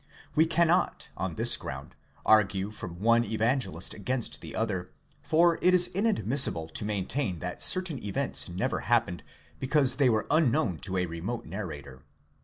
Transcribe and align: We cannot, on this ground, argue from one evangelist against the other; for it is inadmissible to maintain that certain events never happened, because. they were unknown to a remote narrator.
We 0.33 0.47
cannot, 0.47 1.09
on 1.15 1.35
this 1.35 1.55
ground, 1.55 1.93
argue 2.25 2.71
from 2.71 3.01
one 3.01 3.23
evangelist 3.23 3.93
against 3.93 4.41
the 4.41 4.55
other; 4.55 4.89
for 5.21 5.59
it 5.61 5.75
is 5.75 5.89
inadmissible 5.89 6.69
to 6.69 6.85
maintain 6.85 7.37
that 7.37 7.61
certain 7.61 8.03
events 8.03 8.49
never 8.49 8.79
happened, 8.79 9.21
because. 9.59 9.97
they 9.97 10.09
were 10.09 10.25
unknown 10.31 10.79
to 10.79 10.97
a 10.97 11.05
remote 11.05 11.45
narrator. 11.45 12.01